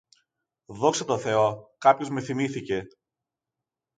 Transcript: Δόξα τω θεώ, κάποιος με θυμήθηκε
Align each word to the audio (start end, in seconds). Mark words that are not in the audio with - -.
Δόξα 0.65 1.05
τω 1.05 1.17
θεώ, 1.17 1.75
κάποιος 1.77 2.09
με 2.09 2.21
θυμήθηκε 2.21 2.83